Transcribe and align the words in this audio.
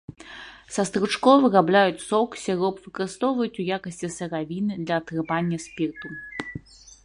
Са 0.75 0.85
стручкоў 0.89 1.43
вырабляюць 1.43 2.05
сок, 2.05 2.29
сіроп, 2.45 2.75
выкарыстоўваюць 2.85 3.59
у 3.65 3.69
якасці 3.77 4.13
сыравіны 4.17 4.73
для 4.89 4.95
атрымання 5.03 5.57
спірту. 5.71 6.07